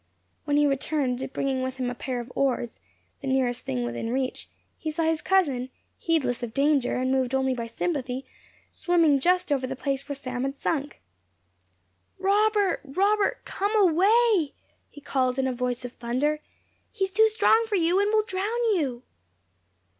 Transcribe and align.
When 0.45 0.57
he 0.57 0.65
returned, 0.65 1.31
bringing 1.31 1.61
with 1.61 1.77
him 1.77 1.91
a 1.91 1.93
pair 1.93 2.19
of 2.19 2.31
oars 2.33 2.79
(the 3.21 3.27
nearest 3.27 3.65
thing 3.65 3.83
within 3.83 4.09
reach), 4.09 4.49
he 4.79 4.89
saw 4.89 5.03
his 5.03 5.21
cousin, 5.21 5.69
heedless 5.99 6.41
of 6.41 6.55
danger, 6.55 6.97
and 6.97 7.11
moved 7.11 7.35
only 7.35 7.53
by 7.53 7.67
sympathy, 7.67 8.25
swimming 8.71 9.19
just 9.19 9.51
over 9.51 9.67
the 9.67 9.75
place 9.75 10.09
where 10.09 10.15
Sam 10.15 10.43
had 10.43 10.55
sunk. 10.55 10.99
"Robert! 12.17 12.81
Robert! 12.83 13.45
COME 13.45 13.75
AWAY!" 13.89 14.55
he 14.89 15.01
called 15.01 15.37
in 15.37 15.45
a 15.45 15.53
voice 15.53 15.85
of 15.85 15.91
thunder; 15.91 16.39
"he 16.91 17.03
is 17.03 17.11
too 17.11 17.29
strong 17.29 17.63
for 17.67 17.75
you, 17.75 17.99
and 17.99 18.09
will 18.11 18.23
drown 18.25 18.63
you!" 18.73 19.03